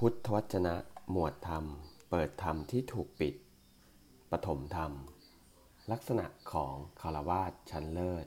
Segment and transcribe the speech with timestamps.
[0.00, 0.76] พุทธวจนะ
[1.10, 1.64] หมวดธรรม
[2.10, 3.34] เปิดธรรมที่ถูกปิด
[4.30, 4.92] ปฐมธรรม
[5.90, 8.26] ลักษณะของคารวาสชั้นเลิศ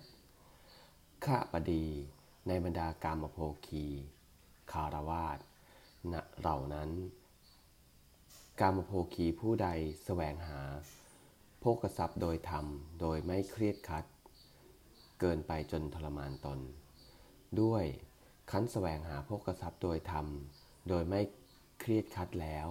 [1.26, 1.86] ข้าปดี
[2.48, 3.38] ในบรรดากามโภ
[3.68, 3.86] คี
[4.72, 5.40] คารวาส
[6.14, 6.90] ณเหล่านั้น
[8.60, 9.68] กามโภคีผู้ใด
[10.04, 10.62] แสวงหา
[11.60, 12.66] โภกทรัพย์โดยธรรม
[13.02, 14.06] โดยไม่เครียดคัด
[15.20, 16.60] เกินไปจนทรมานตน
[17.62, 17.84] ด้วย
[18.52, 20.28] คันแสวงหาโภกทรัพย์โดยธรรม
[20.90, 21.22] โดยไม่
[21.80, 22.68] เครียดคัดแล้ว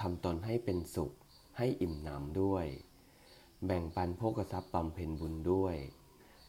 [0.00, 1.12] ทำตนให้เป็นสุข
[1.56, 2.66] ให้อิ่มหนำด้วย
[3.66, 5.76] แบ่งปันโภกทรัพย์บำเพ็ญบุญด้วย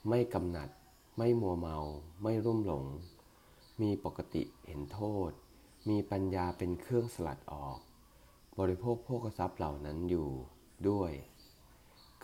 [0.10, 0.70] ไม่กำหนัด
[1.18, 1.78] ไม่มัวเมา
[2.24, 2.86] ไม่รุ่มหลง
[3.82, 5.32] มีปกติเห็นโทษ
[5.90, 7.78] มีปัญญาเป็นเครื่องสลัดออก
[8.60, 10.30] บริโภคโภกทรัพย์เหล่านั้นอยู่
[10.90, 11.12] ด้วย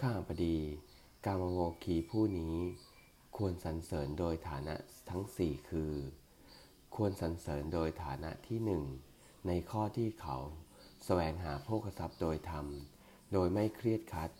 [0.02, 0.58] ข้าพดี
[1.26, 2.56] กามโมคีผู้นี้
[3.38, 4.76] ควรสรรเสริญโดยฐานะ
[5.10, 5.94] ทั้งสี่คือ
[6.96, 8.84] ควรสรรเสริญโดยฐานะที่หนึ่ง
[9.48, 10.52] ในข้อที่เขาส
[11.06, 12.66] แสวงหาโภคทรัพย์โดยธรรม
[13.34, 14.32] โดยไม่เครียดคัด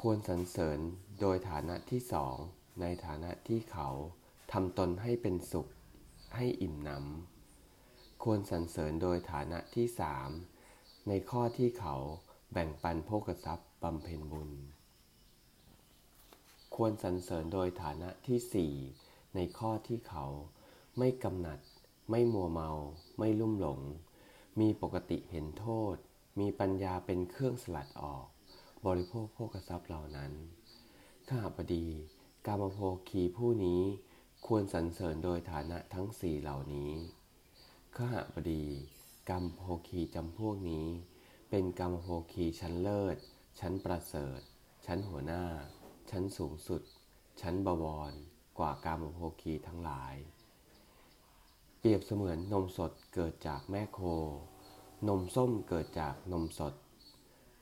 [0.00, 0.78] ควรสรรเสริญ
[1.20, 2.36] โดยฐานะที่สอง
[2.80, 3.88] ในฐานะที่เขา
[4.52, 5.70] ทำตนให้เป็นสุข
[6.36, 10.30] ให้อิ่มหนำควรสรรเสริญโดยฐานะที่สาม
[11.08, 11.94] ในข้อที่เขา
[12.52, 14.50] แบ่งปันโภคทรัพย์บำเพ็ญบุญ
[16.76, 18.72] ควรสรรเสริญโดยฐานะที่สี่
[19.34, 20.24] ในข้อที่เขา
[20.98, 21.58] ไม่กำหนัด
[22.10, 22.70] ไม่มัวเมา
[23.18, 23.80] ไม่ลุ่มหลง
[24.60, 25.96] มีปกติเห็นโทษ
[26.40, 28.26] มีปัญญาเป็นเครื่องสลัดออก
[28.86, 30.32] บริโภคโภคทรัพย์เหล่านั้น
[31.30, 31.86] ข้าพดี
[32.46, 33.82] กามโภคีผู้นี้
[34.46, 36.90] ควรสรรเสริญโดยฐานะทั้งสี่เหล่านี้
[37.98, 38.64] ข้าพดี
[39.30, 40.86] กรรมโภคีจำพวกนี้
[41.50, 43.16] เป็นกรรมโภคีชั้นเลิศ
[43.60, 44.40] ชั้นประเสริฐ
[44.86, 45.44] ชั้นหัวหน้า
[46.10, 46.82] ชั้นสูงสุด
[47.40, 48.12] ชั้นบวร
[48.58, 50.14] กว่ากรรมโภคีทั้งหลาย
[51.86, 54.00] เปรียบเสมือนนมสดเกิดจากแม่โค
[55.08, 56.74] นมส้มเกิดจากนมสด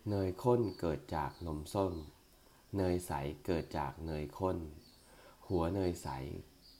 [0.08, 1.92] เนยข้นเกิดจากนมส้ม
[2.76, 3.12] เนยใส
[3.46, 4.58] เกิดจากเนยข้น
[5.48, 6.08] หัวเนยใส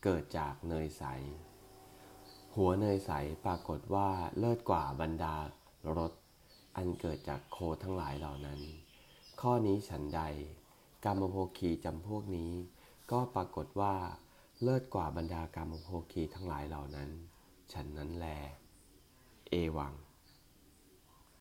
[0.05, 1.05] เกิดจากเนยใส
[2.57, 3.13] หัวเนยใส
[3.45, 5.37] ปรากฏว่าเลิศกว่าบรรดา
[5.97, 6.13] รส
[6.77, 8.61] อันเกิดจากโคทั้งหลายเหล่านั้น
[9.41, 10.23] ข้อนี้ฉันใด
[11.05, 12.53] กรรมโภคีจำพวกนี้
[13.11, 13.95] ก็ปรากฏว่า
[14.65, 17.11] เลิศกว่าบรรดากรรมโภคีทั้งหลายเหล่านั้น
[17.73, 18.27] ฉันนั้นแล
[19.49, 19.95] เอวัง